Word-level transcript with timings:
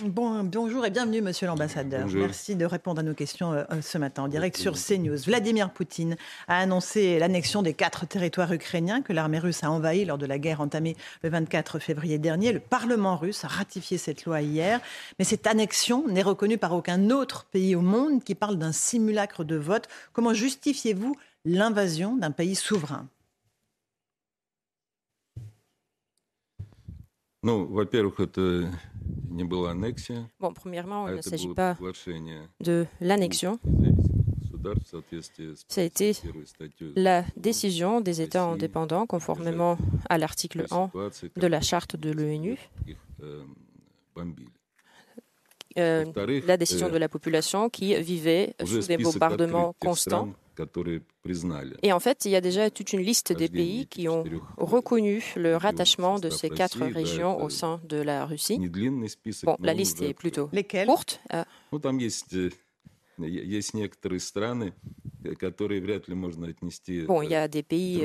Bon, 0.00 0.42
bonjour 0.42 0.86
et 0.86 0.90
bienvenue, 0.90 1.20
monsieur 1.20 1.46
l'ambassadeur. 1.46 2.04
Bonjour. 2.04 2.22
Merci 2.22 2.56
de 2.56 2.64
répondre 2.64 3.00
à 3.00 3.02
nos 3.02 3.12
questions 3.12 3.52
euh, 3.52 3.64
ce 3.82 3.98
matin 3.98 4.22
en 4.22 4.28
direct 4.28 4.56
sur 4.56 4.72
CNews. 4.72 5.18
Vladimir 5.26 5.70
Poutine 5.70 6.16
a 6.48 6.58
annoncé 6.58 7.18
l'annexion 7.18 7.60
des 7.60 7.74
quatre 7.74 8.06
territoires 8.06 8.50
ukrainiens 8.52 9.02
que 9.02 9.12
l'armée 9.12 9.38
russe 9.38 9.62
a 9.62 9.70
envahis 9.70 10.06
lors 10.06 10.16
de 10.16 10.24
la 10.24 10.38
guerre 10.38 10.62
entamée 10.62 10.96
le 11.22 11.28
24 11.28 11.78
février 11.78 12.18
dernier. 12.18 12.52
Le 12.52 12.58
Parlement 12.60 13.18
russe 13.18 13.44
a 13.44 13.48
ratifié 13.48 13.98
cette 13.98 14.24
loi 14.24 14.40
hier, 14.40 14.80
mais 15.18 15.26
cette 15.26 15.46
annexion 15.46 16.08
n'est 16.08 16.22
reconnue 16.22 16.56
par 16.56 16.72
aucun 16.72 17.10
autre 17.10 17.44
pays 17.44 17.76
au 17.76 17.82
monde 17.82 18.24
qui 18.24 18.34
parle 18.34 18.56
d'un 18.56 18.72
simulacre 18.72 19.44
de 19.44 19.56
vote. 19.56 19.88
Comment 20.14 20.32
justifiez-vous 20.32 21.16
l'invasion 21.44 22.16
d'un 22.16 22.30
pays 22.30 22.54
souverain 22.54 23.06
Ну, 27.44 27.66
во-первых, 27.66 28.20
это 28.20 28.70
не 29.30 29.44
была 29.44 29.70
аннексия, 29.72 30.28
Bon, 30.40 30.52
premièrement, 30.52 31.06
а 31.06 31.10
il 31.10 31.14
ne 31.14 31.20
это 31.20 31.28
s'agit 31.28 31.48
было 31.48 31.54
pas 31.54 31.74
приглашение 31.74 32.48
de 32.60 32.86
l'annexion, 33.00 33.58
независимых 33.64 34.40
государств 34.42 34.86
в 34.86 34.90
соответствии 34.90 35.54
с 35.54 35.64
Ça 35.68 35.80
a 35.80 35.84
été 35.84 36.12
51 36.12 36.46
статьей 36.46 36.92
la 36.96 37.24
décision 37.36 38.00
des 38.00 38.20
États 38.20 38.44
indépendants 38.44 39.06
conformément 39.06 39.78
à 40.08 40.18
l'article 40.18 40.66
1 40.70 40.86
ситуации, 40.86 41.30
de 41.34 41.46
la 41.46 41.60
charte 41.60 41.96
de 41.96 42.10
l'ONU, 42.12 42.58
их 42.86 42.98
э, 43.20 43.42
бомбили. 44.14 44.48
euh, 45.78 46.04
Во-вторых, 46.04 46.44
la 46.46 46.56
décision 46.58 46.88
э, 46.88 46.92
de 46.92 46.98
la 46.98 47.08
population 47.08 47.70
qui 47.70 47.94
vivait 48.02 48.54
уже 48.62 48.82
sous 48.82 48.88
des 48.88 48.94
список 48.94 49.14
bombardements 49.14 49.70
открыт 49.70 49.80
тех 49.80 49.88
constants. 49.88 50.28
Et 51.83 51.93
en 51.93 51.99
fait, 51.99 52.25
il 52.25 52.31
y 52.31 52.35
a 52.35 52.41
déjà 52.41 52.69
toute 52.69 52.93
une 52.93 53.01
liste 53.01 53.33
des 53.33 53.49
pays 53.49 53.87
qui 53.87 54.07
ont 54.07 54.23
reconnu 54.57 55.33
le 55.35 55.55
rattachement 55.55 56.19
de 56.19 56.29
ces 56.29 56.49
quatre 56.49 56.85
régions 56.85 57.41
au 57.41 57.49
sein 57.49 57.81
de 57.83 57.97
la 57.97 58.25
Russie. 58.25 58.59
Bon, 59.43 59.57
la 59.59 59.73
liste 59.73 60.01
est 60.01 60.13
plutôt 60.13 60.49
courte. 60.85 61.21
Euh, 61.33 61.43
bon, 67.07 67.21
il 67.21 67.29
y 67.29 67.35
a 67.35 67.47
des 67.47 67.63
pays 67.63 68.03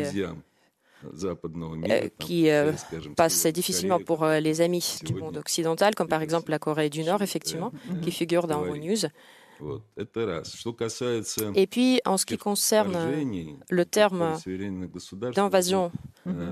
qui 2.19 2.49
passent 3.17 3.47
difficilement 3.47 3.99
pour 3.99 4.25
э, 4.25 4.41
les 4.41 4.61
amis 4.61 4.99
du 5.05 5.15
monde 5.15 5.37
occidental, 5.37 5.95
comme 5.95 6.09
par 6.09 6.23
exemple 6.23 6.51
la 6.51 6.59
Corée 6.59 6.91
du 6.91 7.03
Nord, 7.05 7.23
effectivement, 7.23 7.73
qui 8.03 8.11
figure 8.11 8.47
dans 8.47 8.63
vos 8.63 8.77
News. 8.77 9.07
Et 11.55 11.67
puis, 11.67 12.01
en 12.05 12.17
ce 12.17 12.27
qui 12.27 12.37
concerne 12.37 12.95
euh, 12.97 13.45
le 13.71 13.85
terme 13.85 14.37
d'invasion 15.35 15.93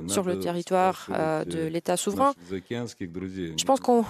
sur 0.07 0.25
le 0.25 0.39
territoire 0.39 1.09
euh, 1.11 1.45
de 1.45 1.67
l'État 1.67 1.97
souverain, 1.97 2.33
je 2.51 3.65
pense 3.65 3.81
qu'on 3.81 4.05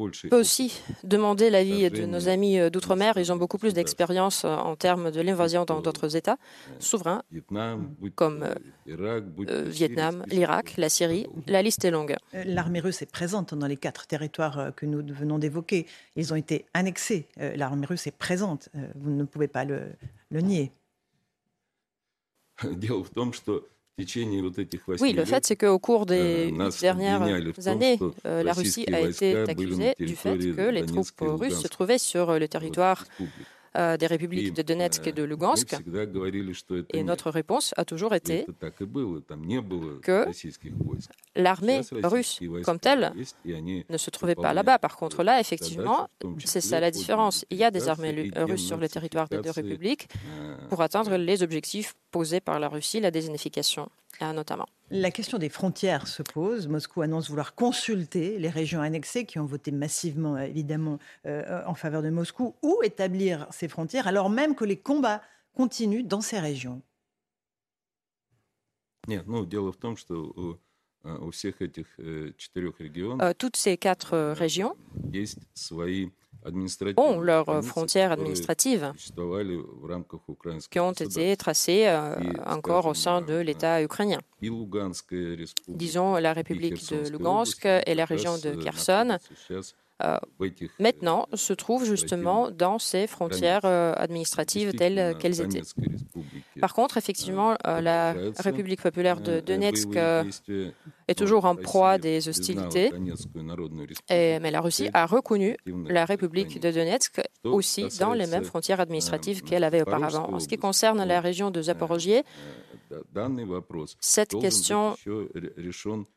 peut 0.00 0.02
опыта. 0.04 0.36
aussi 0.36 0.80
demander 1.04 1.48
l'avis 1.50 1.84
de 1.84 1.88
Вторжение 1.88 2.06
nos 2.06 2.28
amis 2.28 2.58
euh, 2.58 2.70
d'outre-mer. 2.70 3.16
Ils 3.16 3.32
ont 3.32 3.36
beaucoup 3.36 3.58
plus 3.58 3.72
государств. 3.72 3.96
d'expérience 3.96 4.44
euh, 4.44 4.54
en 4.54 4.76
termes 4.76 5.10
de 5.10 5.20
l'invasion 5.22 5.64
dans 5.64 5.76
Что, 5.76 5.82
d'autres 5.84 6.16
États 6.16 6.36
э, 6.68 6.80
souverains, 6.80 7.22
Вьетнам, 7.30 7.94
будь 7.98 8.14
comme, 8.14 8.40
то 8.40 8.60
Ирак, 8.86 9.24
будь 9.34 9.48
euh, 9.50 9.64
то 9.64 9.70
Vietnam, 9.70 10.22
Сирия, 10.28 10.34
l'Irak, 10.36 10.68
список 10.68 10.78
la 10.78 10.88
Syrie. 10.88 11.22
долгий. 11.24 11.50
La 11.50 11.62
liste 11.62 11.84
est 11.84 11.90
longue. 11.90 12.16
Euh, 12.34 12.44
L'armée 12.46 12.80
russe 12.80 13.00
est 13.02 13.10
présente 13.10 13.54
dans 13.54 13.66
les 13.66 13.76
quatre 13.78 14.06
territoires 14.06 14.58
euh, 14.58 14.70
que 14.70 14.84
nous 14.86 15.02
venons 15.14 15.38
d'évoquer. 15.38 15.86
Ils 16.16 16.32
ont 16.32 16.36
été 16.36 16.66
annexés. 16.74 17.26
Euh, 17.40 17.56
L'armée 17.56 17.86
russe 17.86 18.06
est 18.06 18.16
présente. 18.16 18.68
Euh, 18.74 18.86
Vous 18.96 19.10
ne 19.10 19.24
pouvez 19.24 19.48
pas 19.48 19.64
le, 19.64 19.92
le 20.30 20.40
nier. 20.40 20.72
Дело 22.62 23.04
в 23.04 23.10
том, 23.10 23.32
что 23.34 23.66
Oui, 24.99 25.13
le 25.13 25.25
fait, 25.25 25.45
c'est 25.45 25.55
qu'au 25.55 25.79
cours 25.79 26.05
des 26.05 26.51
dernières 26.81 27.21
années, 27.67 27.99
euh, 28.25 28.43
la 28.43 28.53
Russie 28.53 28.85
a 28.91 29.01
été 29.01 29.35
accusée 29.37 29.95
du 29.99 30.15
fait 30.15 30.37
que 30.37 30.69
les 30.69 30.85
troupes 30.85 31.07
russes 31.19 31.59
se 31.61 31.67
trouvaient 31.67 31.97
sur 31.97 32.29
euh, 32.29 32.39
le 32.39 32.47
territoire 32.47 33.05
euh, 33.77 33.95
des 33.95 34.05
républiques 34.05 34.53
de 34.53 34.63
Donetsk 34.63 35.07
et 35.07 35.13
de 35.13 35.23
Lugansk. 35.23 35.77
Et 36.91 37.03
notre 37.03 37.29
réponse 37.29 37.73
a 37.77 37.85
toujours 37.85 38.13
été 38.13 38.45
que 40.01 40.25
l'armée 41.37 41.79
russe 42.03 42.41
comme 42.65 42.79
telle 42.79 43.13
ne 43.45 43.97
se 43.97 44.09
trouvait 44.09 44.35
pas 44.35 44.53
là-bas. 44.53 44.77
Par 44.77 44.97
contre, 44.97 45.23
là, 45.23 45.39
effectivement, 45.39 46.09
c'est 46.43 46.59
ça 46.59 46.81
la 46.81 46.91
différence. 46.91 47.45
Il 47.49 47.55
y 47.55 47.63
a 47.63 47.71
des 47.71 47.87
armées 47.87 48.29
russes 48.35 48.67
sur 48.67 48.75
le 48.75 48.89
territoire 48.89 49.29
des 49.29 49.39
deux 49.39 49.51
républiques 49.51 50.09
pour 50.67 50.81
atteindre 50.81 51.15
les 51.15 51.41
objectifs 51.41 51.95
posés 52.11 52.41
par 52.41 52.59
la 52.59 52.67
Russie, 52.67 52.99
la 52.99 53.09
désertification 53.09 53.87
hein, 54.19 54.33
notamment. 54.33 54.67
La 54.93 55.09
question 55.09 55.37
des 55.37 55.47
frontières 55.47 56.05
se 56.05 56.21
pose. 56.21 56.67
Moscou 56.67 57.01
annonce 57.01 57.29
vouloir 57.29 57.55
consulter 57.55 58.37
les 58.37 58.49
régions 58.49 58.81
annexées 58.81 59.25
qui 59.25 59.39
ont 59.39 59.45
voté 59.45 59.71
massivement, 59.71 60.37
évidemment, 60.37 60.99
euh, 61.25 61.63
en 61.65 61.75
faveur 61.75 62.01
de 62.01 62.09
Moscou, 62.09 62.55
ou 62.61 62.77
établir 62.83 63.47
ces 63.51 63.69
frontières, 63.69 64.05
alors 64.05 64.29
même 64.29 64.53
que 64.53 64.65
les 64.65 64.75
combats 64.75 65.21
continuent 65.53 66.05
dans 66.05 66.19
ces 66.19 66.39
régions. 66.39 66.81
Э, 73.21 73.33
toutes 73.33 73.55
ces 73.55 73.77
quatre 73.77 74.13
э, 74.13 74.33
régions 74.33 74.75
ont 76.97 77.19
leurs 77.19 77.63
frontières 77.63 78.11
administratives 78.11 78.93
qui 80.69 80.79
ont 80.79 80.91
été 80.91 81.37
tracées 81.37 81.87
euh, 81.87 82.15
encore 82.45 82.85
au 82.85 82.93
sein 82.93 83.21
de 83.21 83.35
l'État 83.35 83.81
ukrainien. 83.81 84.19
Disons 85.67 86.15
la 86.15 86.33
République 86.33 86.89
de 86.91 87.09
Lugansk 87.09 87.65
et 87.65 87.95
la 87.95 88.05
région 88.05 88.37
de 88.37 88.51
Kherson. 88.55 89.17
Euh, 90.03 90.17
maintenant 90.79 91.27
se 91.35 91.53
trouvent 91.53 91.85
justement 91.85 92.49
dans 92.49 92.79
ces 92.79 93.05
frontières 93.05 93.65
euh, 93.65 93.93
administratives 93.95 94.73
telles 94.73 95.15
qu'elles 95.19 95.41
étaient. 95.41 95.61
Par 96.59 96.73
contre, 96.73 96.97
effectivement, 96.97 97.55
la 97.63 98.15
République 98.39 98.81
populaire 98.81 99.21
de 99.21 99.41
Donetsk 99.41 99.89
est 101.11 101.15
toujours 101.15 101.45
en 101.45 101.55
proie 101.55 101.97
des 101.97 102.27
hostilités, 102.27 102.91
et, 104.09 104.39
mais 104.39 104.51
la 104.51 104.61
Russie 104.61 104.89
a 104.93 105.05
reconnu 105.05 105.57
la 105.87 106.05
République 106.05 106.59
de 106.59 106.71
Donetsk 106.71 107.21
aussi 107.43 107.87
dans 107.99 108.13
les 108.13 108.27
mêmes 108.27 108.43
frontières 108.43 108.79
administratives 108.79 109.43
qu'elle 109.43 109.63
avait 109.63 109.81
auparavant. 109.81 110.29
En 110.33 110.39
ce 110.39 110.47
qui 110.47 110.57
concerne 110.57 111.03
la 111.03 111.21
région 111.21 111.51
de 111.51 111.61
Zaporogier, 111.61 112.23
cette 113.99 114.39
question 114.39 114.95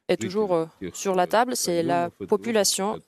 est 0.08 0.20
toujours 0.20 0.54
э, 0.54 0.66
sur 0.92 1.14
la 1.14 1.26
table. 1.26 1.56
C'est 1.56 1.82
la 1.82 2.10
population 2.10 2.98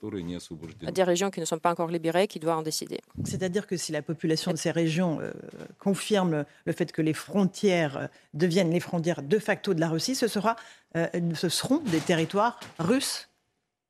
des 0.91 1.03
régions 1.03 1.31
qui 1.31 1.39
ne 1.39 1.45
sont 1.45 1.59
pas 1.59 1.71
encore 1.71 1.89
libérées 1.89 2.27
qui 2.27 2.39
doit 2.39 2.55
en 2.55 2.61
décider. 2.61 2.99
C'est-à-dire 3.23 3.67
que 3.67 3.77
si 3.77 3.91
la 3.91 4.01
population 4.01 4.51
de 4.51 4.57
ces 4.57 4.71
régions 4.71 5.19
euh, 5.21 5.31
confirme 5.79 6.45
le 6.65 6.73
fait 6.73 6.91
que 6.91 7.01
les 7.01 7.13
frontières 7.13 7.97
euh, 7.97 8.07
deviennent 8.33 8.71
les 8.71 8.79
frontières 8.79 9.21
de 9.21 9.39
facto 9.39 9.73
de 9.73 9.79
la 9.79 9.89
Russie, 9.89 10.15
ce, 10.15 10.27
sera, 10.27 10.55
euh, 10.95 11.07
ce 11.35 11.49
seront 11.49 11.79
des 11.79 11.99
territoires 11.99 12.59
russes 12.79 13.29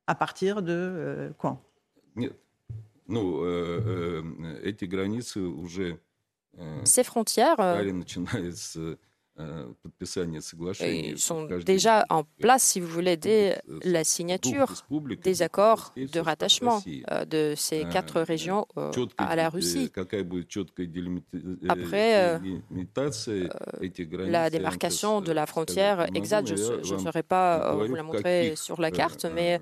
à 0.07 0.15
partir 0.15 0.61
de 0.61 1.31
quand? 1.37 1.61
Ces 6.85 7.03
frontières 7.03 7.57
et 10.81 11.09
ils 11.09 11.19
sont 11.19 11.45
déjà 11.65 12.05
en 12.09 12.23
place, 12.39 12.63
si 12.63 12.79
vous 12.79 12.87
voulez, 12.87 13.17
dès 13.17 13.61
la 13.83 14.03
signature 14.03 14.73
des 15.23 15.41
accords 15.41 15.93
de 15.95 16.19
rattachement 16.19 16.81
э, 16.87 17.25
de 17.25 17.53
ces 17.55 17.85
quatre 17.85 18.21
régions 18.21 18.67
э, 18.77 18.91
à 19.17 19.35
la 19.35 19.49
Russie. 19.49 19.91
Après 21.69 22.13
э, 22.15 22.39
la 24.27 24.49
démarcation 24.49 25.21
de 25.21 25.31
la 25.31 25.45
frontière 25.45 26.07
exacte, 26.15 26.47
je 26.55 26.93
ne 26.93 26.99
saurais 26.99 27.23
pas 27.23 27.75
vous 27.75 27.95
la 27.95 28.03
montrer 28.03 28.53
sur 28.55 28.81
la 28.81 28.91
carte, 28.91 29.25
mais 29.33 29.59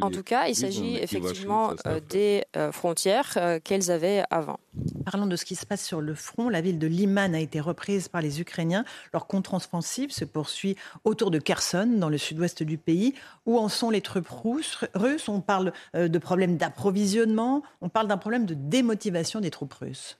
en 0.00 0.10
tout 0.10 0.22
cas, 0.22 0.48
il 0.48 0.54
s'agit 0.54 0.96
effectivement 0.96 1.74
des 2.08 2.44
frontières 2.72 3.36
euh, 3.36 3.58
qu'elles 3.62 3.90
avaient 3.90 4.22
avant. 4.30 4.58
Parlons 5.04 5.26
de 5.26 5.36
ce 5.36 5.44
qui 5.44 5.54
se 5.54 5.66
passe 5.66 5.84
sur 5.84 6.00
le 6.00 6.14
front. 6.14 6.48
La 6.48 6.60
ville 6.60 6.78
de 6.78 6.86
Liman 6.86 7.34
a 7.34 7.40
été 7.40 7.60
reprise 7.60 8.08
par 8.08 8.22
les 8.22 8.37
les 8.37 8.41
Ukrainiens. 8.41 8.85
Leur 9.13 9.27
contre-offensive 9.27 10.11
se 10.11 10.25
poursuit 10.25 10.75
autour 11.03 11.31
de 11.31 11.39
Kherson, 11.39 11.87
dans 11.97 12.09
le 12.09 12.17
sud-ouest 12.17 12.63
du 12.63 12.77
pays. 12.77 13.13
Où 13.45 13.57
en 13.57 13.69
sont 13.69 13.89
les 13.89 14.01
troupes 14.01 14.27
russes 14.29 15.27
On 15.27 15.41
parle 15.41 15.73
euh, 15.95 16.07
de 16.07 16.19
problèmes 16.19 16.57
d'approvisionnement, 16.57 17.63
on 17.81 17.89
parle 17.89 18.07
d'un 18.07 18.17
problème 18.17 18.45
de 18.45 18.53
démotivation 18.53 19.41
des 19.41 19.51
troupes 19.51 19.73
russes. 19.73 20.17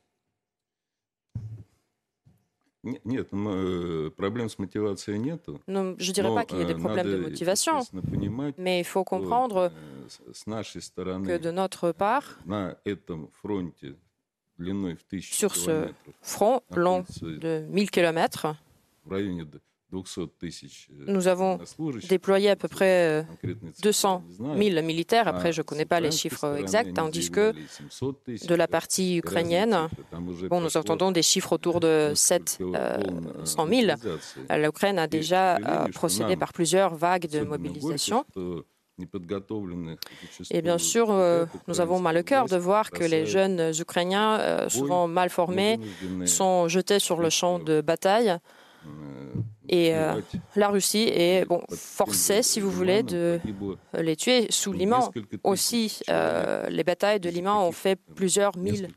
Нет, 2.84 3.30
проблем 4.18 4.50
с 4.50 4.60
мотивацией 4.60 5.18
нету. 5.18 5.62
Non, 5.68 5.95
je 5.98 6.10
ne 6.10 6.13
dirais 6.13 6.34
pas 6.34 6.44
qu'il 6.44 6.57
y 6.57 6.62
ait 6.62 6.66
des 6.66 6.75
problèmes 6.75 7.07
de 7.10 7.18
motivation, 7.18 7.80
mais 8.57 8.80
il 8.81 8.84
faut 8.84 9.06
comprendre 9.06 9.72
que 11.25 11.38
de 11.38 11.51
notre 11.51 11.94
part, 11.94 12.40
sur 15.20 15.55
ce 15.56 15.88
front 16.22 16.60
long 16.75 17.05
de 17.22 17.64
1000 17.70 17.90
km, 17.90 18.55
nous 21.06 21.28
avons 21.28 21.58
déployé 22.08 22.50
à 22.50 22.56
peu 22.56 22.69
près 22.69 23.25
200 23.82 24.22
000 24.38 24.82
militaires. 24.82 25.28
Après, 25.28 25.50
je 25.50 25.60
ne 25.60 25.64
connais 25.64 25.87
pas 25.87 26.00
les 26.00 26.10
chiffres 26.10 26.56
exacts, 26.58 26.93
tandis 26.94 27.31
que 27.31 27.55
de 28.46 28.55
la 28.55 28.69
partie 28.69 29.16
ukrainienne, 29.16 29.88
bon, 30.50 30.60
nous 30.60 30.76
entendons 30.76 31.10
des 31.10 31.22
chiffres 31.22 31.52
autour 31.52 31.81
de 31.81 32.12
700 32.14 33.66
000. 33.66 33.93
L'Ukraine 34.50 34.99
a 34.99 35.06
déjà 35.06 35.58
procédé 35.94 36.37
par 36.37 36.52
plusieurs 36.52 36.94
vagues 36.94 37.28
de 37.31 37.40
mobilisation. 37.40 38.26
Et 40.50 40.62
bien 40.62 40.79
sûr, 40.79 41.12
nous 41.69 41.81
avons 41.81 42.00
mal 42.00 42.19
au 42.19 42.23
cœur 42.23 42.47
de 42.47 42.56
voir 42.56 42.91
que 42.91 43.05
les 43.05 43.27
jeunes 43.27 43.73
Ukrainiens, 43.79 44.69
souvent 44.69 45.06
mal 45.06 45.31
formés, 45.31 45.79
sont 46.25 46.69
jetés 46.69 46.99
sur 46.99 47.21
le 47.21 47.31
champ 47.31 47.59
de 47.59 47.81
bataille 47.81 48.39
et 49.69 49.95
euh, 49.95 50.21
la 50.56 50.69
Russie 50.69 51.11
est 51.12 51.45
bon, 51.45 51.62
forcée, 51.71 52.43
si 52.43 52.61
vous 52.61 52.71
voulez, 52.71 53.03
de 53.03 53.39
les 53.95 54.17
tuer 54.17 54.47
sous 54.50 54.73
Liman. 54.73 55.11
Aussi, 55.44 56.01
euh, 56.09 56.69
les 56.69 56.85
batailles 56.85 57.21
de 57.21 57.29
Liman 57.29 57.67
ont 57.67 57.73
fait 57.73 57.97
plusieurs 58.15 58.56
mille 58.56 58.89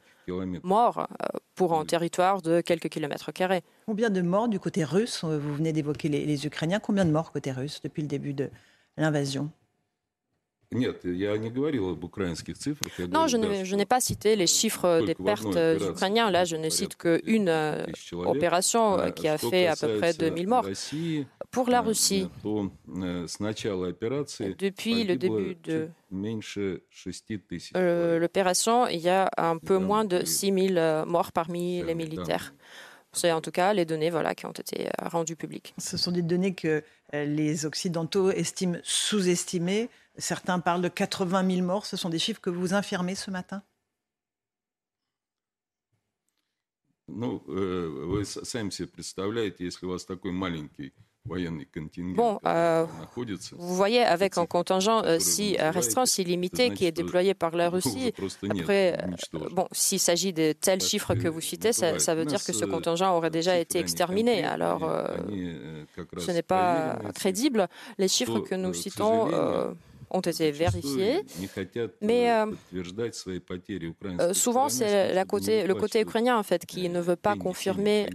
morts 0.64 1.00
euh, 1.00 1.38
pour 1.56 1.74
un 1.74 1.84
territoire 1.84 2.42
de 2.42 2.62
quelques 2.62 2.88
kilomètres 2.88 3.34
carrés. 3.34 3.64
Combien 3.86 4.10
de 4.10 4.22
morts 4.22 4.48
du 4.48 4.60
côté 4.60 4.86
russe 4.86 5.26
Vous 5.26 5.56
venez 5.56 5.74
d'évoquer 5.74 6.08
les 6.08 6.46
Ukrainiens? 6.46 6.80
Combien 6.80 7.04
de 7.04 7.12
morts 7.12 7.32
côté 7.32 7.52
russe 7.52 7.82
depuis 7.84 8.02
le 8.02 8.08
début 8.08 8.34
de 8.34 8.50
l'invasion? 8.96 9.52
Non, 13.12 13.28
je 13.28 13.76
n'ai 13.76 13.86
pas 13.86 14.00
cité 14.00 14.38
les 14.38 14.48
chiffres 14.48 15.02
des 15.06 15.16
pertes 15.16 15.58
ukrainiens. 15.82 16.32
Là, 16.32 16.46
je 16.46 16.56
ne 16.56 16.70
cite 16.70 16.96
qu'une 16.96 17.50
euh, 17.50 17.86
opération 18.14 18.98
euh, 18.98 19.10
qui 19.10 19.28
a 19.28 19.38
fait 19.38 19.68
à 19.68 19.76
peu 19.76 19.98
près 19.98 20.14
2000 20.14 20.48
morts. 20.48 20.66
Pour 21.52 21.70
la 21.70 21.82
Russie, 21.82 22.30
depuis 24.58 25.04
le 25.04 25.18
début 25.18 25.56
de 25.56 25.90
euh, 27.76 28.20
l'opération, 28.20 28.88
il 28.88 29.00
y 29.00 29.10
a 29.10 29.30
un 29.38 29.58
peu 29.58 29.78
moins 29.78 30.06
de 30.06 30.24
6000 30.24 31.04
morts 31.06 31.34
parmi 31.34 31.84
les 31.84 31.96
militaires. 31.96 32.54
C'est 33.14 33.32
en 33.32 33.42
tout 33.42 33.52
cas 33.52 33.74
les 33.74 33.86
données 33.86 34.10
voilà, 34.10 34.36
qui 34.36 34.46
ont 34.46 34.52
été 34.52 34.90
rendues 35.00 35.36
publiques. 35.36 35.74
Ce 35.78 35.98
sont 35.98 36.12
des 36.12 36.22
données 36.22 36.56
que 36.56 36.84
les 37.14 37.66
Occidentaux 37.66 38.32
estiment 38.32 38.80
sous-estimées. 38.84 39.90
Certains 40.18 40.60
parlent 40.60 40.82
de 40.82 40.88
80 40.88 41.56
000 41.56 41.66
morts. 41.66 41.86
Ce 41.86 41.98
sont 41.98 42.10
des 42.10 42.20
chiffres 42.20 42.42
que 42.42 42.50
vous 42.50 42.74
infirmez 42.74 43.16
ce 43.16 43.30
matin? 43.32 43.64
Bon, 52.16 52.40
euh, 52.48 52.86
vous 53.52 53.76
voyez, 53.76 54.02
avec 54.02 54.40
un 54.40 54.48
contingent 54.48 55.04
euh, 55.06 55.20
si 55.20 55.56
restreint, 55.58 56.08
si 56.08 56.24
limité, 56.24 56.72
qui 56.72 56.86
est 56.86 56.92
déployé 56.92 57.36
par 57.36 57.56
la 57.56 57.70
Russie, 57.70 58.12
après, 58.50 58.98
euh, 59.00 59.40
bon, 59.52 59.68
s'il 59.72 60.00
s'agit 60.00 60.34
de 60.34 60.54
tels 60.54 60.82
chiffres 60.82 61.14
que 61.14 61.28
vous 61.28 61.40
citez, 61.40 61.74
ça, 61.74 62.00
ça, 62.00 62.16
veut 62.16 62.26
dire 62.26 62.44
que 62.44 62.52
ce 62.52 62.66
contingent 62.66 63.16
aurait 63.16 63.30
déjà 63.30 63.58
été 63.58 63.78
exterminé. 63.78 64.44
Alors, 64.44 64.92
ce 66.18 66.32
n'est 66.32 66.42
pas 66.42 66.98
crédible. 67.14 67.68
Les 68.00 68.08
chiffres 68.08 68.40
que 68.40 68.56
nous 68.56 68.74
citons 68.74 69.30
ont 70.12 70.22
été 70.22 70.52
vérifiés. 70.52 71.24
Mais 72.02 72.32
euh, 72.32 72.46
euh, 74.20 74.34
souvent, 74.34 74.70
c'est 74.70 75.14
le 75.14 75.74
côté 75.74 76.02
ukrainien 76.02 76.38
en 76.38 76.44
fait 76.44 76.66
qui 76.66 76.90
ne 76.90 77.00
veut 77.00 77.16
pas 77.16 77.36
confirmer 77.36 78.08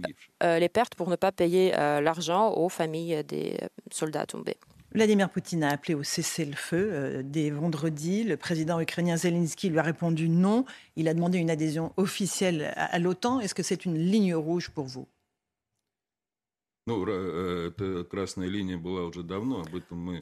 euh, 0.43 0.59
les 0.59 0.69
pertes 0.69 0.95
pour 0.95 1.09
ne 1.09 1.15
pas 1.15 1.31
payer 1.31 1.71
l'argent 1.71 2.53
aux 2.53 2.69
familles 2.69 3.23
des 3.23 3.57
soldats 3.91 4.25
tombés. 4.25 4.57
Vladimir 4.93 5.29
Poutine 5.29 5.63
a 5.63 5.69
appelé 5.69 5.93
au 5.95 6.03
cessez-le-feu 6.03 7.21
dès 7.23 7.49
vendredi. 7.49 8.23
Le 8.23 8.37
président 8.37 8.79
ukrainien 8.79 9.17
Zelensky 9.17 9.69
lui 9.69 9.79
a 9.79 9.83
répondu 9.83 10.29
non. 10.29 10.65
Il 10.95 11.07
a 11.07 11.13
demandé 11.13 11.37
une 11.37 11.49
adhésion 11.49 11.91
officielle 11.97 12.73
à 12.75 12.97
l'OTAN. 12.97 13.41
Est-ce 13.41 13.53
que 13.53 13.63
c'est 13.63 13.85
une 13.85 13.97
ligne 13.97 14.33
rouge 14.33 14.69
pour 14.69 14.85
vous? 14.85 15.07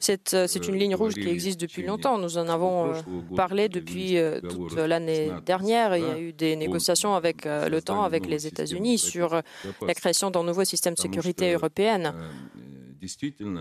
C'est 0.00 0.68
une 0.68 0.76
ligne 0.76 0.94
rouge 0.94 1.14
qui 1.14 1.28
existe 1.28 1.60
depuis 1.60 1.82
longtemps. 1.82 2.18
Nous 2.18 2.38
en 2.38 2.48
avons 2.48 2.92
euh, 2.92 3.00
parlé 3.36 3.68
depuis 3.68 4.18
euh, 4.18 4.40
toute 4.40 4.74
l'année 4.74 5.30
dernière. 5.44 5.96
Il 5.96 6.02
y 6.02 6.10
a 6.10 6.18
eu 6.18 6.32
des 6.32 6.56
négociations 6.56 7.14
avec 7.14 7.46
э, 7.46 7.68
l'OTAN, 7.68 8.02
avec 8.02 8.26
les 8.26 8.46
États-Unis 8.46 8.98
sur 8.98 9.40
la 9.86 9.94
création 9.94 10.30
d'un 10.30 10.42
nouveau 10.42 10.64
système 10.64 10.94
de 10.94 11.00
sécurité 11.00 11.52
européenne. 11.52 12.12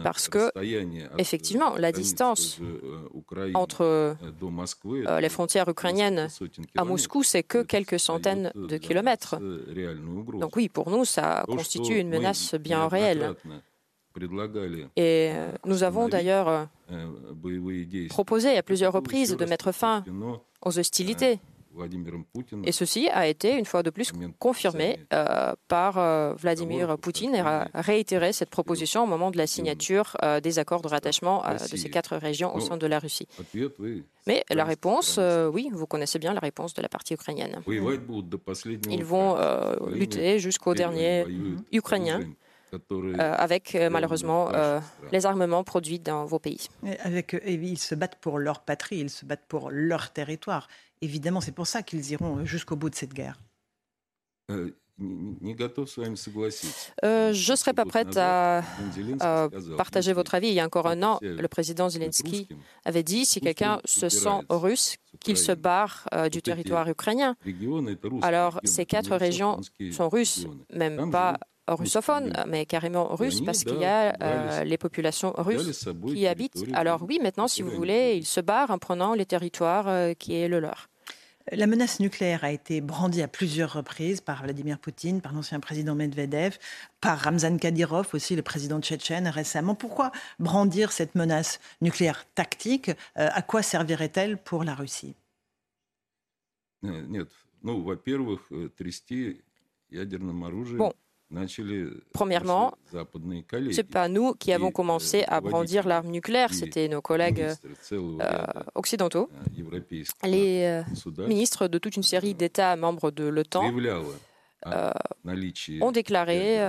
Parce 0.03 0.29
que, 0.29 0.51
effectivement, 1.17 1.75
la 1.77 1.91
distance 1.91 2.59
entre 3.53 3.83
э, 3.83 4.15
euh, 5.07 5.19
les 5.19 5.29
frontières 5.29 5.67
ukrainiennes 5.69 6.27
à 6.77 6.83
Moscou, 6.83 7.23
c'est 7.23 7.43
que 7.43 7.63
quelques 7.63 7.99
centaines 7.99 8.51
de 8.55 8.77
kilomètres. 8.77 9.37
Donc 10.39 10.55
oui, 10.55 10.69
pour 10.69 10.89
nous, 10.89 11.05
ça 11.05 11.43
constitue 11.47 11.99
une 11.99 12.09
menace 12.09 12.55
bien 12.55 12.87
réelle. 12.87 13.35
Et 14.95 15.31
э, 15.33 15.51
nous 15.65 15.83
avons 15.83 16.07
d'ailleurs 16.07 16.69
proposé 18.09 18.57
à 18.57 18.63
plusieurs 18.63 18.93
reprises 18.93 19.35
de 19.35 19.45
mettre 19.45 19.71
fin 19.71 20.03
aux 20.61 20.79
hostilités 20.79 21.39
et 22.63 22.71
ceci 22.71 23.09
a 23.09 23.27
été, 23.27 23.57
une 23.57 23.65
fois 23.65 23.83
de 23.83 23.89
plus, 23.89 24.11
confirmé 24.39 24.99
euh, 25.13 25.53
par 25.67 25.97
euh, 25.97 26.33
Vladimir 26.35 26.97
Poutine 26.97 27.35
et 27.35 27.39
a 27.39 27.67
réitéré 27.73 28.33
cette 28.33 28.49
proposition 28.49 29.03
au 29.03 29.07
moment 29.07 29.31
de 29.31 29.37
la 29.37 29.47
signature 29.47 30.15
euh, 30.23 30.39
des 30.39 30.59
accords 30.59 30.81
de 30.81 30.87
rattachement 30.87 31.43
de 31.51 31.57
ces 31.57 31.89
quatre 31.89 32.15
régions 32.15 32.55
au 32.55 32.59
sein 32.59 32.77
de 32.77 32.87
la 32.87 32.99
Russie. 32.99 33.27
Mais 34.27 34.43
la 34.49 34.63
réponse, 34.63 35.19
oui, 35.51 35.69
vous 35.71 35.85
connaissez 35.85 36.19
bien 36.19 36.33
la 36.33 36.39
réponse 36.39 36.73
de 36.73 36.81
la 36.81 36.89
partie 36.89 37.13
ukrainienne. 37.13 37.61
Ils 37.67 39.03
vont 39.03 39.37
lutter 39.87 40.39
jusqu'au 40.39 40.73
dernier 40.73 41.25
Ukrainien. 41.71 42.21
avec 43.17 43.77
malheureusement 43.91 44.49
les 45.11 45.25
armements 45.25 45.63
produits 45.63 45.99
dans 45.99 46.25
vos 46.25 46.39
pays. 46.39 46.67
avec, 47.03 47.35
ils 47.45 47.77
se 47.77 47.95
battent 47.95 48.19
pour 48.19 48.39
leur 48.39 48.61
patrie, 48.61 48.97
ils 48.97 49.09
se 49.09 49.25
battent 49.25 49.45
pour 49.47 49.69
leur 49.71 50.11
territoire. 50.11 50.67
Évidemment, 51.01 51.41
c'est 51.41 51.51
pour 51.51 51.67
ça 51.67 51.83
qu'ils 51.83 52.11
iront 52.11 52.39
euh, 52.39 52.45
jusqu'au 52.45 52.75
bout 52.75 52.89
de 52.89 52.95
cette 52.95 53.13
guerre. 53.13 53.39
Euh, 54.51 54.71
euh, 57.03 57.33
je 57.33 57.51
ne 57.51 57.55
serais 57.57 57.73
pas 57.73 57.83
prête 57.83 58.15
à, 58.15 58.63
partager 59.75 60.13
votre 60.13 60.35
avis. 60.35 60.47
Il 60.47 60.53
y 60.53 60.59
a 60.61 60.65
encore 60.65 60.87
un 60.87 61.03
an, 61.03 61.19
le 61.21 61.47
président 61.47 61.89
Zelensky 61.89 62.47
avait 62.85 63.03
dit 63.03 63.25
si 63.25 63.41
quelqu'un 63.41 63.81
se 63.83 64.07
sent 64.07 64.39
russe, 64.49 64.95
qu'il 65.19 65.37
se 65.37 65.51
barre 65.51 66.07
du 66.31 66.41
territoire 66.41 66.87
ukrainien. 66.87 67.35
Alors, 68.21 68.61
ces 68.63 68.85
quatre 68.85 69.17
régions 69.17 69.59
sont 69.91 70.07
russes, 70.07 70.47
même 70.73 71.11
pas 71.11 71.37
russophone, 71.67 72.33
mais 72.47 72.65
carrément 72.65 73.15
russe, 73.15 73.41
parce 73.41 73.63
qu'il 73.63 73.79
y 73.79 73.85
a 73.85 74.15
euh, 74.21 74.63
les 74.63 74.77
populations 74.77 75.33
russes 75.37 75.87
qui 76.07 76.19
y 76.19 76.27
habitent. 76.27 76.63
Alors 76.73 77.03
oui, 77.03 77.19
maintenant, 77.21 77.47
si 77.47 77.61
vous 77.61 77.71
voulez, 77.71 78.15
ils 78.17 78.25
se 78.25 78.39
barrent 78.41 78.71
en 78.71 78.77
prenant 78.77 79.13
les 79.13 79.25
territoires 79.25 79.87
euh, 79.87 80.13
qui 80.13 80.35
est 80.35 80.47
le 80.47 80.59
leur. 80.59 80.89
La 81.51 81.67
menace 81.67 81.99
nucléaire 81.99 82.43
a 82.43 82.51
été 82.51 82.81
brandie 82.81 83.21
à 83.21 83.27
plusieurs 83.27 83.73
reprises 83.73 84.19
par 84.19 84.41
Vladimir 84.41 84.79
Poutine, 84.79 85.21
par 85.21 85.31
l'ancien 85.31 85.59
président 85.59 85.93
Medvedev, 85.93 86.57
par 87.01 87.19
Ramzan 87.19 87.57
Kadyrov 87.57 88.09
aussi, 88.13 88.35
le 88.35 88.41
président 88.41 88.79
tchétchène 88.81 89.27
récemment. 89.27 89.75
Pourquoi 89.75 90.11
brandir 90.39 90.91
cette 90.91 91.13
menace 91.13 91.59
nucléaire 91.81 92.25
tactique? 92.33 92.89
Euh, 93.19 93.29
À 93.31 93.43
quoi 93.43 93.61
servirait-elle 93.61 94.37
pour 94.37 94.63
la 94.63 94.73
Russie? 94.73 95.15
Bon, 100.77 100.93
Premièrement, 102.13 102.73
ce 102.91 103.75
n'est 103.75 103.83
pas 103.83 104.07
nous 104.07 104.33
qui 104.33 104.53
avons 104.53 104.71
commencé 104.71 105.23
à 105.27 105.41
brandir 105.41 105.87
l'arme 105.87 106.07
nucléaire, 106.07 106.53
c'était 106.53 106.87
nos 106.87 107.01
collègues 107.01 107.47
euh, 107.91 108.45
occidentaux, 108.75 109.29
les 110.23 110.63
euh, 110.63 111.27
ministres 111.27 111.67
de 111.67 111.77
toute 111.77 111.95
une 111.95 112.03
série 112.03 112.35
d'États 112.35 112.75
membres 112.75 113.11
de 113.11 113.25
l'OTAN 113.25 113.63
ont 115.81 115.91
déclaré 115.91 116.59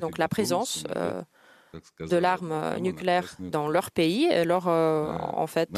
donc 0.00 0.18
la 0.18 0.28
présence 0.28 0.84
de 2.00 2.16
l'arme 2.16 2.78
nucléaire 2.80 3.36
dans 3.38 3.68
leur 3.68 3.90
pays, 3.90 4.28
leur, 4.44 4.66
en 4.68 5.46
fait, 5.46 5.68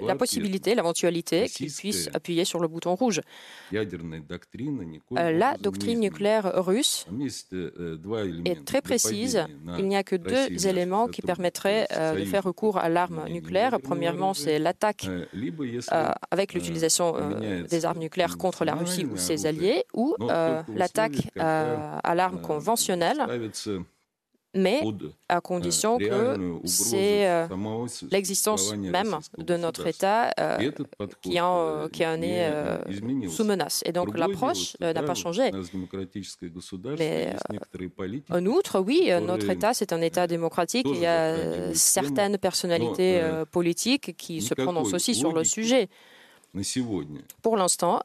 la 0.00 0.16
possibilité, 0.16 0.74
l'éventualité 0.74 1.48
qu'ils 1.48 1.72
puissent 1.72 2.08
appuyer 2.14 2.44
sur 2.44 2.60
le 2.60 2.68
bouton 2.68 2.94
rouge. 2.94 3.20
La 5.10 5.56
doctrine 5.58 6.00
nucléaire 6.00 6.64
russe 6.64 7.06
est 8.44 8.64
très 8.64 8.82
précise. 8.82 9.44
Il 9.78 9.86
n'y 9.86 9.96
a 9.96 10.02
que 10.02 10.16
deux 10.16 10.66
éléments 10.66 11.08
qui 11.08 11.22
permettraient 11.22 11.86
de 11.90 12.24
faire 12.24 12.44
recours 12.44 12.78
à 12.78 12.88
l'arme 12.88 13.28
nucléaire. 13.28 13.78
Premièrement, 13.82 14.34
c'est 14.34 14.58
l'attaque 14.58 15.08
avec 16.30 16.54
l'utilisation 16.54 17.14
des 17.68 17.84
armes 17.84 17.98
nucléaires 17.98 18.36
contre 18.38 18.64
la 18.64 18.74
Russie 18.74 19.04
ou 19.04 19.16
ses 19.16 19.46
alliés, 19.46 19.84
ou 19.94 20.16
l'attaque 20.74 21.28
à 21.38 22.14
l'arme 22.14 22.40
conventionnelle 22.40 23.22
mais 24.54 24.80
à 25.28 25.40
condition 25.40 25.98
que 25.98 26.60
c'est 26.64 27.28
euh, 27.28 27.46
l'existence 28.10 28.74
même 28.76 29.18
de 29.38 29.56
notre 29.56 29.86
État 29.86 30.32
euh, 30.38 30.70
qui, 31.22 31.40
en, 31.40 31.88
qui 31.92 32.06
en 32.06 32.20
est 32.22 32.50
euh, 32.50 32.78
sous 33.28 33.44
menace. 33.44 33.82
Et 33.86 33.92
donc 33.92 34.16
l'approche 34.16 34.76
n'a 34.80 35.02
pas 35.02 35.14
changé. 35.14 35.50
Mais 36.98 37.34
en 38.30 38.46
outre, 38.46 38.80
oui, 38.80 39.10
notre 39.22 39.50
État, 39.50 39.74
c'est 39.74 39.92
un 39.92 40.00
État 40.00 40.26
démocratique. 40.26 40.86
Il 40.88 41.00
y 41.00 41.06
a 41.06 41.74
certaines 41.74 42.38
personnalités 42.38 43.20
politiques 43.50 44.16
qui 44.16 44.40
se 44.40 44.54
prononcent 44.54 44.94
aussi 44.94 45.14
sur 45.14 45.32
le 45.32 45.44
sujet. 45.44 45.88
Pour 47.42 47.56
l'instant, 47.56 48.00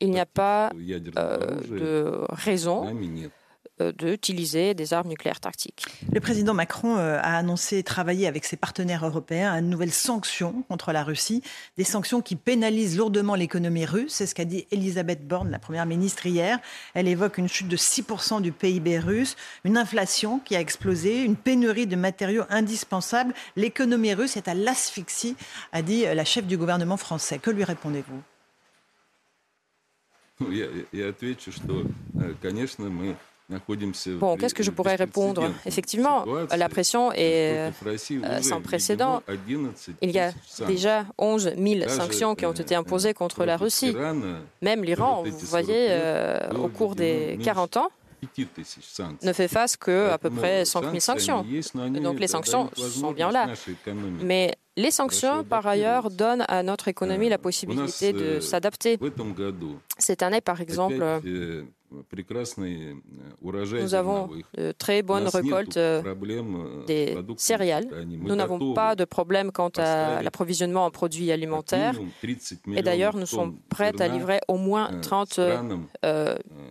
il 0.00 0.10
n'y 0.10 0.20
a 0.20 0.26
pas 0.26 0.70
de 0.74 2.24
raison 2.30 2.86
euh, 2.86 3.28
d'utiliser 3.80 4.74
des 4.74 4.94
armes 4.94 5.08
nucléaires 5.08 5.40
tactiques. 5.40 5.84
Le 6.12 6.20
président 6.20 6.54
Macron 6.54 6.96
euh, 6.96 7.18
a 7.18 7.36
annoncé 7.36 7.82
travailler 7.82 8.26
avec 8.26 8.44
ses 8.44 8.56
partenaires 8.56 9.04
européens 9.04 9.52
à 9.52 9.60
de 9.60 9.66
nouvelles 9.66 9.92
sanctions 9.92 10.64
contre 10.68 10.92
la 10.92 11.04
Russie, 11.04 11.42
des 11.76 11.84
sanctions 11.84 12.22
qui 12.22 12.36
pénalisent 12.36 12.96
lourdement 12.96 13.34
l'économie 13.34 13.84
russe. 13.84 14.14
C'est 14.14 14.26
ce 14.26 14.34
qu'a 14.34 14.44
dit 14.44 14.66
Elisabeth 14.70 15.26
Borne, 15.26 15.50
la 15.50 15.58
première 15.58 15.86
ministre, 15.86 16.26
hier. 16.26 16.58
Elle 16.94 17.08
évoque 17.08 17.38
une 17.38 17.48
chute 17.48 17.68
de 17.68 17.76
6% 17.76 18.40
du 18.40 18.52
PIB 18.52 18.98
russe, 18.98 19.36
une 19.64 19.76
inflation 19.76 20.38
qui 20.38 20.56
a 20.56 20.60
explosé, 20.60 21.22
une 21.22 21.36
pénurie 21.36 21.86
de 21.86 21.96
matériaux 21.96 22.44
indispensables. 22.48 23.34
L'économie 23.56 24.14
russe 24.14 24.36
est 24.36 24.48
à 24.48 24.54
l'asphyxie, 24.54 25.36
a 25.72 25.82
dit 25.82 26.04
la 26.04 26.24
chef 26.24 26.46
du 26.46 26.56
gouvernement 26.56 26.96
français. 26.96 27.38
Que 27.38 27.50
lui 27.50 27.64
répondez-vous? 27.64 28.22
Bon, 34.18 34.36
qu'est-ce 34.36 34.54
que 34.54 34.64
je 34.64 34.72
pourrais 34.72 34.96
répondre? 34.96 35.48
Effectivement, 35.66 36.24
la 36.54 36.68
pression 36.68 37.12
est 37.12 37.70
euh, 37.86 38.42
sans 38.42 38.60
précédent. 38.60 39.22
Il 40.02 40.10
y 40.10 40.18
a 40.18 40.32
déjà 40.66 41.06
11 41.18 41.52
000 41.56 41.88
sanctions 41.88 42.34
qui 42.34 42.44
ont 42.44 42.52
été 42.52 42.74
imposées 42.74 43.14
contre 43.14 43.44
la 43.44 43.56
Russie. 43.56 43.94
Même 44.62 44.82
l'Iran, 44.82 45.22
vous 45.22 45.46
voyez, 45.46 45.88
euh, 45.90 46.50
au 46.54 46.68
cours 46.68 46.96
des 46.96 47.38
40 47.44 47.76
ans, 47.76 47.88
ne 49.22 49.32
fait 49.32 49.48
face 49.48 49.76
qu'à 49.76 50.18
peu 50.18 50.30
près 50.30 50.64
5 50.64 50.82
000 50.82 50.98
sanctions. 51.00 51.44
donc 52.02 52.18
les 52.18 52.26
sanctions 52.26 52.70
sont 52.74 53.12
bien 53.12 53.30
là. 53.30 53.48
Mais 54.22 54.54
les 54.76 54.90
sanctions, 54.90 55.44
par 55.44 55.66
ailleurs, 55.66 56.10
donnent 56.10 56.44
à 56.48 56.62
notre 56.62 56.88
économie 56.88 57.28
la 57.28 57.38
possibilité 57.38 58.12
de 58.12 58.40
s'adapter. 58.40 58.98
Cette 59.98 60.22
année, 60.22 60.40
par 60.40 60.60
exemple, 60.60 61.04
nous 63.72 63.94
avons 63.94 64.30
de 64.56 64.72
très 64.72 65.02
bonnes 65.02 65.28
récoltes 65.28 65.78
des 66.86 67.16
céréales. 67.36 67.88
Nous 68.06 68.34
n'avons 68.34 68.74
pas 68.74 68.94
de 68.94 69.04
problème 69.04 69.52
quant 69.52 69.70
à 69.76 70.22
l'approvisionnement 70.22 70.86
en 70.86 70.90
produits 70.90 71.30
alimentaires. 71.32 71.94
Et 72.74 72.82
d'ailleurs, 72.82 73.16
nous 73.16 73.26
sommes 73.26 73.56
prêts 73.68 74.00
à 74.00 74.08
livrer 74.08 74.40
au 74.48 74.56
moins 74.56 74.90
30 75.00 75.40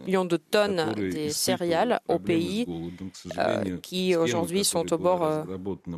millions 0.06 0.26
de 0.26 0.38
tonnes 0.38 0.94
des 0.96 1.30
céréales 1.30 2.00
aux 2.08 2.20
pays 2.20 2.66
qui 3.82 4.16
aujourd'hui 4.16 4.64
sont 4.64 4.92
au 4.94 4.98
bord 4.98 5.46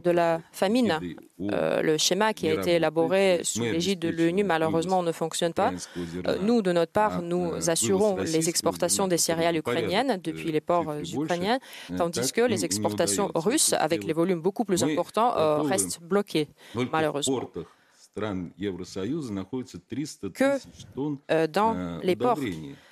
de 0.04 0.12
la 0.12 0.42
famine. 0.52 1.00
Le 1.40 1.98
schéma 1.98 2.34
qui 2.34 2.48
a 2.50 2.54
été 2.54 2.76
élaboré 2.76 3.42
sous 3.44 3.64
l'égide 3.64 4.00
de 4.00 4.10
l'ONU, 4.10 4.44
malheureusement, 4.44 5.04
ne 5.04 5.12
fonctionne 5.12 5.54
pas. 5.54 5.72
Nous, 6.42 6.62
de 6.62 6.72
notre 6.72 6.92
part, 6.92 7.22
nous 7.22 7.70
assurons 7.70 8.18
les 8.18 8.50
exportations 8.50 9.08
des 9.08 9.17
céréales 9.18 9.58
ukrainiennes 9.58 10.20
depuis 10.24 10.52
les 10.52 10.62
ports 10.62 10.94
ukrainiens, 11.14 11.60
tandis 11.98 12.32
que 12.32 12.42
les 12.42 12.66
exportations 12.66 13.32
russes, 13.36 13.74
avec 13.74 14.04
les 14.04 14.14
volumes 14.14 14.42
beaucoup 14.42 14.66
plus 14.66 14.84
importants, 14.84 15.64
restent 15.64 16.02
bloquées, 16.02 16.48
malheureusement. 16.92 17.50
que 20.34 21.48
dans 21.48 22.00
les 22.04 22.16
ports 22.16 22.40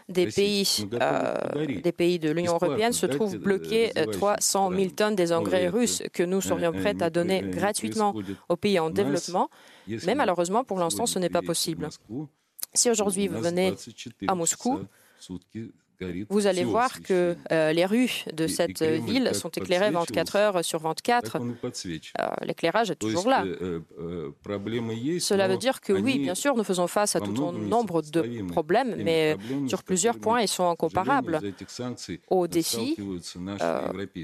des 0.08 0.28
pays, 0.28 0.88
euh, 1.02 1.82
des 1.82 1.92
pays 1.92 2.20
de 2.20 2.30
l'Union 2.30 2.54
européenne 2.54 2.94
se 2.94 3.06
trouvent 3.06 3.38
bloqués 3.38 3.92
300 4.12 4.72
000 4.72 4.90
tonnes 4.92 5.16
des 5.16 5.32
engrais 5.34 5.68
russes 5.68 6.04
que 6.14 6.24
nous 6.24 6.42
serions 6.42 6.72
prêts 6.72 7.02
à 7.02 7.10
donner 7.10 7.42
gratuitement 7.42 8.14
aux 8.50 8.56
pays 8.56 8.80
en 8.80 8.90
développement. 8.90 9.50
Mais 9.88 10.16
malheureusement, 10.16 10.64
pour 10.64 10.78
l'instant, 10.80 11.06
ce 11.06 11.20
n'est 11.20 11.30
pas 11.30 11.42
possible. 11.42 11.90
Si 12.74 12.90
aujourd'hui 12.90 13.28
vous 13.28 13.42
venez 13.42 13.74
à 14.28 14.36
Moscou, 14.36 14.82
vous 16.30 16.48
allez 16.48 16.64
voir 16.64 17.02
que 17.02 17.36
euh, 17.52 17.74
les 17.74 17.86
rues 17.86 18.26
de 18.34 18.48
cette 18.48 18.82
ville 18.82 19.34
sont 19.34 19.50
éclairées 19.50 19.92
24 19.92 20.36
heures 20.36 20.66
sur 20.66 20.80
24. 20.80 21.38
Euh, 21.38 22.28
l'éclairage 22.44 22.92
est 22.92 22.96
toujours 22.96 23.28
là. 23.28 23.46
Euh, 23.46 23.80
Cela 25.20 25.48
veut 25.48 25.58
dire 25.58 25.82
que 25.82 25.94
oui, 25.94 26.20
bien 26.20 26.36
sûr, 26.36 26.56
nous 26.56 26.64
faisons 26.64 26.88
face 26.88 27.16
à 27.16 27.20
tout 27.20 27.46
un 27.46 27.52
nombre 27.54 28.02
de 28.02 28.44
problèmes, 28.48 28.96
mais 28.98 29.38
sur 29.68 29.84
plusieurs 29.84 30.20
points, 30.20 30.42
ils 30.42 30.48
sont 30.48 30.70
incomparables 30.70 31.40
aux 32.30 32.48
défis 32.48 32.98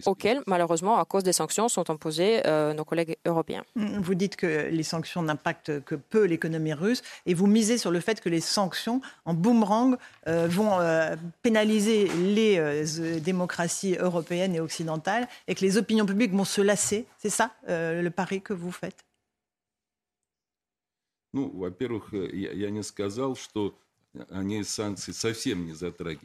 auxquels, 0.05 0.41
malheureusement, 0.47 0.97
à 0.99 1.05
cause 1.05 1.23
des 1.23 1.33
sanctions, 1.33 1.69
sont 1.69 1.89
imposés 1.89 2.41
nos 2.75 2.85
collègues 2.85 3.17
européens. 3.25 3.63
Vous 3.75 4.15
dites 4.15 4.35
que 4.35 4.69
les 4.69 4.83
sanctions 4.83 5.21
n'impactent 5.21 5.83
que 5.83 5.95
peu 5.95 6.25
l'économie 6.25 6.73
russe 6.73 7.01
et 7.25 7.33
vous 7.33 7.47
misez 7.47 7.77
sur 7.77 7.91
le 7.91 7.99
fait 7.99 8.21
que 8.21 8.29
les 8.29 8.41
sanctions 8.41 9.01
en 9.25 9.33
boomerang 9.33 9.97
vont 10.25 10.77
pénaliser 11.41 11.60
les 11.65 12.57
euh, 12.57 13.19
démocraties 13.19 13.95
européennes 13.95 14.55
et 14.55 14.59
occidentales 14.59 15.27
et 15.47 15.55
que 15.55 15.61
les 15.61 15.77
opinions 15.77 16.05
publiques 16.05 16.33
vont 16.33 16.45
se 16.45 16.61
lasser. 16.61 17.05
C'est 17.17 17.29
ça 17.29 17.51
euh, 17.69 18.01
le 18.01 18.09
pari 18.09 18.41
que 18.41 18.53
vous 18.53 18.71
faites? 18.71 19.05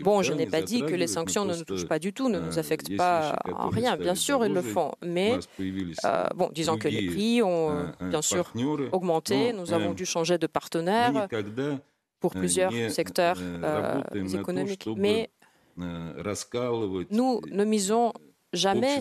Bon, 0.02 0.22
je 0.22 0.32
n'ai 0.32 0.46
pas 0.46 0.62
dit 0.62 0.80
que 0.80 0.94
les 0.94 1.06
sanctions 1.06 1.44
ne 1.44 1.54
nous 1.54 1.64
touchent 1.64 1.86
pas 1.86 2.00
du 2.00 2.12
tout, 2.12 2.28
ne 2.28 2.40
nous 2.40 2.58
affectent 2.58 2.96
pas 2.96 3.38
en 3.52 3.68
rien. 3.68 3.96
Bien 3.96 4.16
sûr, 4.16 4.44
ils 4.44 4.52
le 4.52 4.62
font. 4.62 4.92
Mais, 5.02 5.38
euh, 6.04 6.26
bon, 6.34 6.50
disons 6.52 6.78
que 6.78 6.88
les 6.88 7.06
prix 7.06 7.42
ont 7.42 7.92
bien 8.00 8.22
sûr 8.22 8.52
augmenté. 8.92 9.52
Nous 9.52 9.72
avons 9.72 9.94
dû 9.94 10.04
changer 10.04 10.38
de 10.38 10.46
partenaire 10.48 11.28
pour 12.20 12.32
plusieurs 12.32 12.72
secteurs 12.90 13.38
euh, 13.40 14.02
économiques. 14.34 14.88
Mais 14.96 15.30
nous 15.76 17.40
ne 17.50 17.64
misons 17.64 18.12
jamais, 18.52 18.98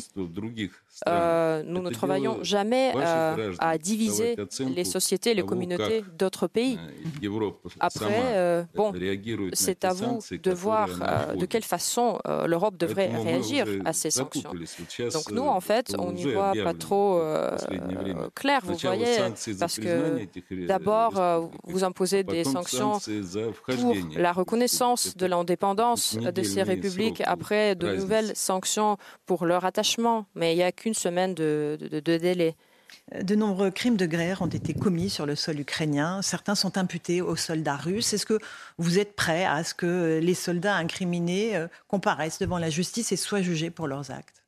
euh, 1.08 1.62
nous 1.66 1.82
ne 1.82 1.90
travaillons 1.90 2.40
jamais 2.42 2.94
euh, 2.96 3.54
à 3.60 3.78
diviser 3.78 4.36
les 4.74 4.86
sociétés, 4.86 5.34
les 5.34 5.44
communautés 5.44 6.04
d'autres 6.18 6.48
pays. 6.48 6.80
Après, 7.80 8.22
euh, 8.36 8.64
bon, 8.76 8.94
c'est 9.54 9.84
à 9.84 9.94
vous 9.94 10.20
de 10.32 10.52
voir 10.52 10.88
de 11.36 11.46
quelle 11.46 11.64
façon 11.64 12.20
l'Europe 12.46 12.78
devrait 12.78 13.08
réagir 13.08 13.68
à 13.84 13.94
ces 13.94 14.10
sanctions. 14.10 14.52
Donc 15.14 15.32
nous, 15.32 15.44
en 15.44 15.60
fait, 15.60 15.96
on 16.00 16.12
n'y 16.12 16.32
voit 16.32 16.54
pas 16.64 16.74
trop 16.74 17.22
clair, 18.34 18.62
vous 18.64 18.76
voyez, 18.76 19.18
parce 19.60 19.78
que 19.78 20.66
d'abord, 20.66 21.52
vous 21.64 21.84
imposez 21.84 22.24
des 22.24 22.44
sanctions 22.44 23.00
pour 23.68 23.96
la 24.16 24.32
reconnaissance 24.32 25.18
de 25.18 25.26
l'indépendance 25.26 26.18
de 26.18 26.44
ces 26.44 26.64
républiques, 26.64 27.22
après 27.26 27.76
de 27.76 27.96
nouvelles 27.96 28.36
sanctions 28.36 28.98
pour 29.26 29.46
leur 29.46 29.66
attachement, 29.66 30.26
mais 30.36 30.54
il 30.54 30.58
n'y 30.58 30.64
a 30.64 30.72
qu'une 30.86 30.94
semaine 30.94 31.34
de, 31.34 31.78
délai. 32.04 32.56
De 33.20 33.34
nombreux 33.34 33.72
crimes 33.72 33.98
de 33.98 34.06
guerre 34.06 34.44
ont 34.44 34.48
été 34.48 34.76
commis 34.76 35.10
sur 35.10 35.26
le 35.26 35.36
sol 35.36 35.60
ukrainien. 35.60 36.22
Certains 36.22 36.54
sont 36.54 36.78
imputés 36.78 37.24
aux 37.24 37.36
soldats 37.36 37.76
russes. 37.76 38.14
Est-ce 38.14 38.28
que 38.28 38.38
vous 38.78 39.00
êtes 39.00 39.16
prêt 39.16 39.46
à 39.46 39.64
ce 39.64 39.74
que 39.74 40.20
les 40.22 40.36
soldats 40.36 40.76
incriminés 40.76 41.56
euh, 41.56 41.68
comparaissent 41.88 42.38
devant 42.38 42.60
la 42.60 42.70
justice 42.70 43.12
et 43.12 43.16
soient 43.16 43.42
jugés 43.42 43.72
pour 43.72 43.88
leurs 43.88 44.12
actes? 44.12 44.44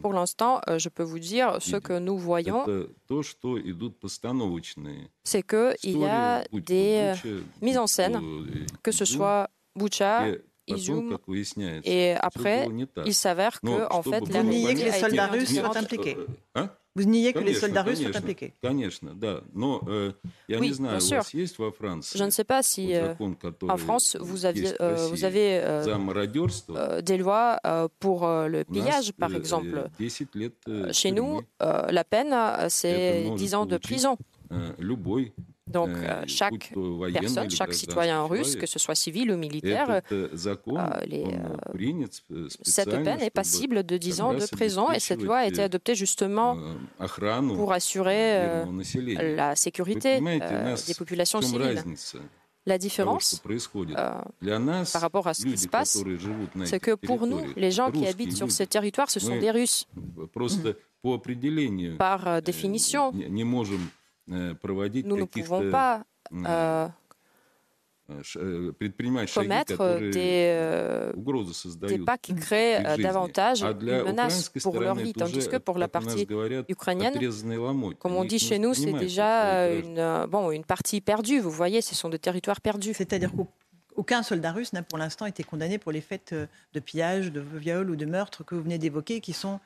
Pour 0.00 0.12
l'instant, 0.12 0.60
euh, 0.68 0.78
je 0.78 0.88
peux 0.90 1.02
vous 1.02 1.18
dire 1.18 1.56
ce 1.60 1.76
que 1.76 1.98
nous 1.98 2.16
voyons, 2.18 2.64
c'est 5.24 5.42
qu'il 5.42 5.98
y 5.98 6.04
a 6.04 6.44
des 6.52 7.14
euh, 7.24 7.40
mises 7.60 7.78
en 7.78 7.88
scène, 7.88 8.20
que 8.84 8.92
ce 8.92 9.04
soit 9.04 9.50
Boucha, 9.74 10.26
Izum, 10.68 11.08
et 11.84 12.14
après, 12.20 12.66
il 13.06 13.14
s'avère 13.14 13.60
que, 13.60 13.66
en 13.92 14.02
fait, 14.02 14.20
Vous 14.44 14.48
niez 14.50 14.74
que 14.74 14.78
les 14.84 14.90
soldats 15.00 15.26
russes 15.26 15.48
soient 15.60 15.76
impliqués. 15.78 16.16
vous 16.94 17.02
niez 17.04 17.32
que 17.32 17.38
les 17.40 17.54
soldats 17.60 17.82
russes 17.82 17.98
sont 17.98 18.18
impliqués. 18.18 18.52
э, 19.88 20.12
Oui, 20.60 20.68
bien 20.90 21.00
sûr. 21.00 21.24
Je 22.16 22.22
ne 22.22 22.30
sais 22.30 22.44
pas 22.44 22.62
si 22.62 22.94
euh, 22.94 23.14
en 23.72 23.76
France, 23.78 24.16
vous, 24.20 24.44
aviez, 24.46 24.68
euh, 24.80 24.94
vous 25.08 25.24
avez 25.24 25.58
euh, 25.64 25.82
des 27.02 27.16
lois 27.16 27.58
pour 27.98 28.26
le 28.28 28.62
pillage, 28.64 29.12
par 29.14 29.30
exemple. 29.38 29.88
Chez 30.92 31.10
nous, 31.12 31.40
la 31.60 32.04
peine, 32.04 32.36
c'est 32.68 33.24
10 33.36 33.54
ans 33.54 33.66
de 33.66 33.78
prison. 33.78 34.16
Donc, 35.70 35.90
euh, 35.90 36.24
chaque 36.26 36.74
personne, 37.12 37.50
chaque 37.50 37.74
citoyen 37.74 38.24
russe, 38.24 38.56
que 38.56 38.66
ce 38.66 38.78
soit 38.78 38.96
civil 38.96 39.30
ou 39.30 39.36
militaire, 39.36 40.00
euh, 40.10 40.28
les, 41.06 41.24
euh, 41.24 42.48
cette 42.62 42.90
peine 42.90 43.20
est 43.20 43.30
passible 43.30 43.84
de 43.84 43.96
10 43.96 44.20
ans 44.20 44.34
de 44.34 44.46
prison 44.46 44.90
et 44.90 44.98
cette 44.98 45.22
loi 45.22 45.38
a 45.38 45.46
été 45.46 45.62
adoptée 45.62 45.94
justement 45.94 46.58
pour 47.54 47.72
assurer 47.72 48.64
la 49.36 49.54
sécurité 49.56 50.20
des 50.20 50.94
populations 50.94 51.40
civiles. 51.40 51.82
La 52.64 52.78
différence 52.78 53.42
par 53.42 55.00
rapport 55.00 55.26
à 55.26 55.34
ce 55.34 55.44
qui 55.44 55.58
se 55.58 55.68
passe, 55.68 56.02
c'est 56.64 56.80
que 56.80 56.94
pour 56.94 57.26
nous, 57.26 57.40
les 57.56 57.70
gens 57.70 57.90
qui 57.90 58.06
habitent 58.06 58.36
sur 58.36 58.50
ces 58.50 58.66
territoires, 58.66 59.10
ce 59.10 59.20
sont 59.20 59.38
des 59.38 59.50
Russes. 59.50 59.86
Par 61.98 62.42
définition, 62.42 63.12
Э, 64.30 64.54
nous 65.04 65.16
ne 65.16 65.24
pouvons 65.24 65.70
pas 65.70 66.04
euh, 66.32 66.88
commettre 69.34 69.98
des, 70.10 70.72
des, 71.88 71.98
pas 71.98 72.18
qui 72.18 72.34
créent 72.34 72.82
davantage 72.98 73.62
une 73.62 74.04
menace 74.04 74.48
pour 74.62 74.78
leur 74.78 74.94
vie, 74.94 75.12
tandis 75.12 75.48
que 75.48 75.56
pour 75.56 75.78
la 75.78 75.88
partie 75.88 76.26
ukrainienne, 76.68 77.18
comme 77.98 78.14
on 78.14 78.24
dit 78.24 78.38
chez 78.38 78.58
nous, 78.58 78.74
c'est 78.74 78.92
déjà 78.92 79.68
une, 79.72 80.26
bon, 80.28 80.50
une 80.52 80.64
partie 80.64 81.00
perdue. 81.00 81.40
Vous 81.40 81.50
voyez, 81.50 81.80
ce 81.80 81.94
sont 81.94 82.08
des 82.08 82.18
territoires 82.20 82.60
perdus. 82.60 82.94
C'est-à-dire 82.94 83.32
qu'aucun 83.32 84.22
soldat 84.22 84.52
russe 84.52 84.72
n'a 84.72 84.82
pour 84.82 84.98
l'instant 84.98 85.26
été 85.26 85.42
condamné 85.42 85.78
pour 85.78 85.90
les 85.90 86.00
faits 86.00 86.32
de 86.32 86.80
pillage, 86.80 87.32
de 87.32 87.40
viol 87.40 87.90
ou 87.90 87.96
de 87.96 88.06
meurtre 88.06 88.44
que 88.44 88.54
vous 88.54 88.62
venez 88.62 88.78
d'évoquer, 88.78 89.20
qui 89.20 89.32
sont 89.32 89.58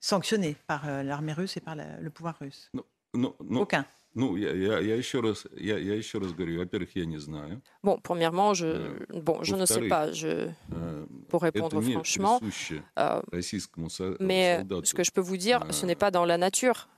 sanctionnés 0.00 0.56
par 0.66 0.86
l'armée 1.04 1.34
russe 1.34 1.58
et 1.58 1.60
par 1.60 1.76
le 1.76 2.10
pouvoir 2.10 2.36
russe. 2.40 2.70
Non. 2.72 2.84
Ну, 3.13 3.35
ну, 3.39 3.61
Aucun. 3.61 3.85
Ну, 4.17 4.35
я, 4.35 4.51
я, 4.51 4.79
я, 4.79 4.95
еще 4.95 5.19
раз, 5.19 5.45
я, 5.55 5.77
я 5.77 5.93
еще 5.93 6.17
раз 6.17 6.33
говорю, 6.33 6.57
во-первых, 6.57 6.89
я 6.95 7.05
не 7.05 7.19
знаю. 7.19 7.61
Bon, 7.83 7.99
premièrement, 8.01 8.55
je, 8.55 8.65
euh, 8.65 9.21
bon, 9.21 9.43
je 9.43 9.55
ne 9.55 9.67
sais 9.67 9.87
pas, 9.87 10.11
je, 10.11 10.49
euh, 10.73 11.05
pour 11.29 11.43
répondre 11.43 11.79
franchement. 11.79 12.39
Euh, 12.97 13.21
mais 14.19 14.65
ce 14.83 14.95
que 14.95 15.03
je 15.03 15.11
peux 15.11 15.21
vous 15.21 15.37
dire, 15.37 15.63
ce 15.69 15.85
n'est 15.85 15.95
pas 15.95 16.09
dans 16.09 16.25
la 16.25 16.39
nature 16.39 16.89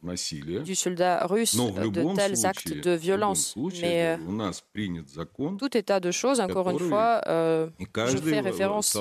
du 0.63 0.75
soldat 0.75 1.28
russe 1.28 1.58
de 1.58 2.16
tels 2.16 2.46
actes 2.46 2.74
de 2.74 2.92
violence. 2.92 3.54
Mais 3.82 4.18
tout 5.58 5.78
état 5.78 6.00
de 6.00 6.12
choses, 6.12 6.39
encore 6.39 6.70
une 6.70 6.80
fois, 6.80 7.22
je 7.28 8.18
fais 8.18 8.39
référence 8.39 8.98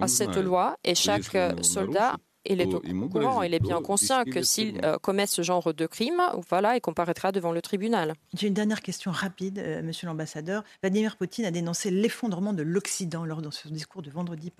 à 0.00 0.08
cette 0.08 0.36
loi 0.36 0.78
et 0.84 0.94
chaque 0.94 1.36
soldat 1.60 2.16
il 2.49 2.61
est 2.61 2.73
au 2.73 3.09
courant, 3.09 3.41
il 3.41 3.53
est 3.53 3.59
bien 3.59 3.81
conscient 3.81 4.23
que 4.23 4.41
s'il 4.41 4.83
euh, 4.83 4.97
commet 4.97 5.27
ce 5.27 5.41
genre 5.41 5.73
de 5.73 5.85
crime, 5.85 6.21
voilà, 6.49 6.75
il 6.75 6.81
comparaîtra 6.81 7.31
devant 7.31 7.51
le 7.51 7.61
tribunal. 7.61 8.13
J'ai 8.33 8.47
une 8.47 8.53
dernière 8.53 8.81
question 8.81 9.11
rapide, 9.11 9.59
euh, 9.59 9.81
monsieur 9.81 10.07
l'ambassadeur. 10.07 10.63
Vladimir 10.81 11.17
Poutine 11.17 11.45
a 11.45 11.51
dénoncé 11.51 11.91
l'effondrement 11.91 12.53
de 12.53 12.63
l'Occident 12.63 13.25
lors 13.25 13.41
de 13.41 13.49
son 13.49 13.69
discours 13.69 14.01
de 14.01 14.09
vendredi 14.09 14.51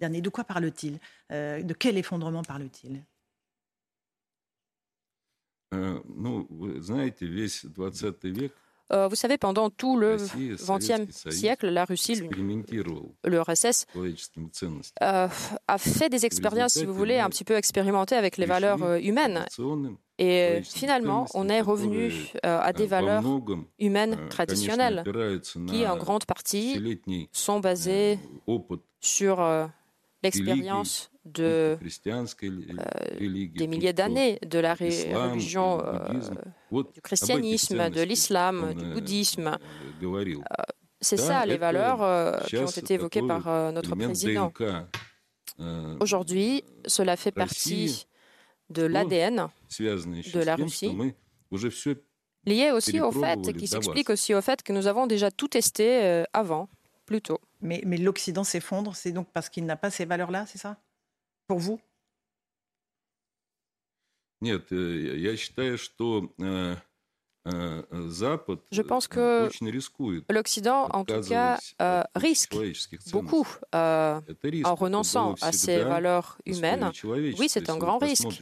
dernier. 0.00 0.20
De 0.20 0.28
quoi 0.28 0.44
parle-t-il? 0.44 0.98
Euh, 1.30 1.62
De 1.62 1.74
quel 1.74 1.96
effondrement 1.98 2.42
parle-t-il? 2.42 3.02
Euh, 8.94 9.08
vous 9.08 9.14
savez, 9.14 9.38
pendant 9.38 9.70
tout 9.70 9.96
le 9.96 10.16
XXe 10.16 11.30
siècle, 11.30 11.68
la 11.68 11.84
Russie, 11.84 12.20
l'URSS, 13.24 13.86
euh, 15.02 15.28
a 15.68 15.78
fait 15.78 16.08
des 16.08 16.26
expériences, 16.26 16.74
si 16.74 16.84
vous 16.84 16.94
voulez, 16.94 17.18
un 17.18 17.28
petit 17.28 17.44
peu 17.44 17.54
expérimentées 17.54 18.16
avec 18.16 18.36
les 18.36 18.46
valeurs 18.46 18.82
euh, 18.82 18.98
humaines. 18.98 19.46
Et 20.18 20.60
finalement, 20.62 21.26
on 21.34 21.48
est 21.48 21.62
revenu 21.62 22.12
à 22.42 22.72
des 22.72 22.86
valeurs 22.86 23.24
humaines 23.78 24.28
traditionnelles 24.28 25.04
qui, 25.66 25.86
en 25.86 25.96
grande 25.96 26.26
partie, 26.26 27.00
sont 27.32 27.60
basées 27.60 28.18
sur 29.00 29.42
l'expérience 30.22 31.11
de, 31.24 31.78
euh, 31.78 33.18
des 33.18 33.66
milliers 33.66 33.92
d'années 33.92 34.38
de 34.44 34.58
la 34.58 34.74
religion 34.74 35.80
euh, 35.84 36.82
du 36.92 37.00
christianisme, 37.00 37.90
de 37.90 38.02
l'islam, 38.02 38.74
du 38.74 38.84
bouddhisme. 38.92 39.58
Euh, 40.02 40.44
c'est 41.00 41.16
ça 41.16 41.46
les 41.46 41.58
valeurs 41.58 42.44
qui 42.46 42.56
ont 42.58 42.66
été 42.66 42.94
évoquées 42.94 43.22
par 43.22 43.72
notre 43.72 43.94
président. 43.94 44.52
Aujourd'hui, 46.00 46.64
cela 46.86 47.16
fait 47.16 47.32
partie 47.32 48.06
de 48.70 48.82
l'ADN 48.82 49.48
de 49.78 50.40
la 50.40 50.56
Russie, 50.56 50.96
lié 52.44 52.70
aussi 52.72 53.00
au 53.00 53.12
fait, 53.12 53.52
qui 53.56 53.66
s'explique 53.66 54.10
aussi 54.10 54.34
au 54.34 54.40
fait 54.40 54.62
que 54.62 54.72
nous 54.72 54.86
avons 54.86 55.06
déjà 55.06 55.30
tout 55.30 55.48
testé 55.48 56.24
avant, 56.32 56.68
plus 57.06 57.22
tôt. 57.22 57.40
Mais, 57.60 57.80
mais 57.86 57.96
l'Occident 57.96 58.42
s'effondre, 58.42 58.96
c'est 58.96 59.12
donc 59.12 59.28
parce 59.32 59.48
qu'il 59.48 59.66
n'a 59.66 59.76
pas 59.76 59.90
ces 59.90 60.04
valeurs-là, 60.04 60.46
c'est 60.46 60.58
ça? 60.58 60.78
Pour 61.51 61.59
vous 61.59 61.79
Нет, 64.39 64.69
я 64.71 65.35
считаю, 65.35 65.79
что 65.79 66.31
Je 68.71 68.81
pense 68.81 69.07
que 69.07 69.49
l'Occident, 70.29 70.87
en 70.91 71.05
tout 71.05 71.21
cas, 71.21 71.57
euh, 71.81 72.03
risque 72.15 72.55
beaucoup 73.11 73.47
euh, 73.73 74.19
en 74.63 74.75
renonçant 74.75 75.35
à 75.41 75.51
ses 75.51 75.83
valeurs 75.83 76.37
humaines. 76.45 76.91
Oui, 77.39 77.47
c'est 77.47 77.69
un 77.69 77.77
grand 77.77 77.97
risque 77.97 78.41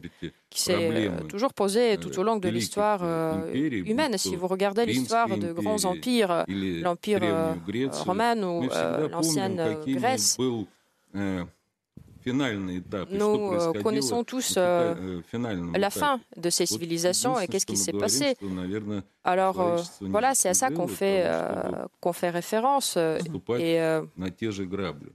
qui 0.50 0.60
s'est 0.60 1.08
euh, 1.08 1.20
toujours 1.28 1.54
posé 1.54 1.98
tout 1.98 2.18
au 2.18 2.22
long 2.22 2.36
de 2.36 2.48
l'histoire 2.48 3.02
humaine. 3.52 4.18
Si 4.18 4.36
vous 4.36 4.48
regardez 4.48 4.86
l'histoire 4.86 5.28
de 5.28 5.52
grands 5.52 5.84
empires, 5.84 6.44
l'Empire 6.48 7.54
romain 8.04 8.42
ou 8.42 8.68
l'ancienne 9.10 9.78
Grèce, 9.86 10.36
nous 12.25 13.53
euh, 13.53 13.73
connaissons 13.81 14.23
tous 14.23 14.55
euh, 14.57 15.21
la 15.75 15.89
fin 15.89 16.19
de 16.37 16.49
ces 16.49 16.65
civilisations 16.65 17.39
et 17.39 17.47
qu'est-ce 17.47 17.65
qui 17.65 17.77
s'est 17.77 17.93
passé. 17.93 18.35
Alors 19.23 19.61
euh, 19.61 19.77
voilà, 20.01 20.35
c'est 20.35 20.49
à 20.49 20.53
ça 20.53 20.69
qu'on 20.69 20.87
fait, 20.87 21.29
qu'on 21.99 22.13
fait 22.13 22.29
référence. 22.29 22.97
Et 22.97 23.79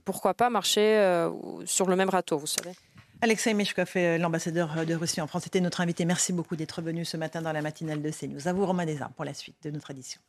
pourquoi 0.05 0.33
pas 0.33 0.49
marcher 0.49 1.27
sur 1.65 1.87
le 1.87 1.95
même 1.95 2.09
râteau, 2.09 2.37
vous 2.37 2.47
savez. 2.47 2.71
Alexei 3.19 3.55
Meshkov, 3.55 3.93
l'ambassadeur 4.19 4.85
de 4.85 4.93
Russie 4.93 5.21
en 5.21 5.27
France, 5.27 5.47
était 5.47 5.59
notre 5.59 5.81
invité. 5.81 6.05
Merci 6.05 6.33
beaucoup 6.33 6.55
d'être 6.55 6.83
venu 6.83 7.03
ce 7.03 7.17
matin 7.17 7.41
dans 7.41 7.51
la 7.51 7.63
matinale 7.63 8.01
de 8.01 8.11
CNews. 8.11 8.47
À 8.47 8.53
vous, 8.53 8.65
Romain 8.65 8.85
Desarmes, 8.85 9.13
pour 9.15 9.25
la 9.25 9.33
suite 9.33 9.55
de 9.63 9.71
notre 9.71 9.89
édition. 9.89 10.21